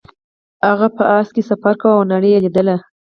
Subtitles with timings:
[0.69, 2.75] هغه په اس سفر کاوه او نړۍ یې لیدله.